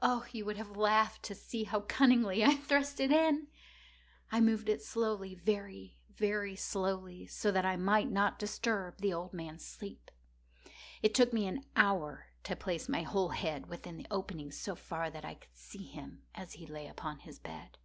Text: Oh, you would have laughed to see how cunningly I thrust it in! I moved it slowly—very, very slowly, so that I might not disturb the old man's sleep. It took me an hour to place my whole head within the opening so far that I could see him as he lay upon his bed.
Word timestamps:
Oh, 0.00 0.24
you 0.32 0.46
would 0.46 0.56
have 0.56 0.78
laughed 0.78 1.22
to 1.24 1.34
see 1.34 1.64
how 1.64 1.80
cunningly 1.80 2.42
I 2.42 2.54
thrust 2.54 3.00
it 3.00 3.12
in! 3.12 3.48
I 4.32 4.40
moved 4.40 4.66
it 4.70 4.80
slowly—very, 4.82 5.98
very 6.08 6.56
slowly, 6.56 7.26
so 7.26 7.50
that 7.52 7.66
I 7.66 7.76
might 7.76 8.10
not 8.10 8.38
disturb 8.38 8.96
the 8.96 9.12
old 9.12 9.34
man's 9.34 9.66
sleep. 9.66 10.10
It 11.02 11.12
took 11.14 11.34
me 11.34 11.46
an 11.46 11.66
hour 11.76 12.28
to 12.44 12.56
place 12.56 12.88
my 12.88 13.02
whole 13.02 13.28
head 13.28 13.66
within 13.66 13.98
the 13.98 14.06
opening 14.10 14.50
so 14.52 14.74
far 14.74 15.10
that 15.10 15.26
I 15.26 15.34
could 15.34 15.54
see 15.54 15.84
him 15.84 16.22
as 16.34 16.54
he 16.54 16.66
lay 16.66 16.86
upon 16.86 17.18
his 17.18 17.38
bed. 17.38 17.76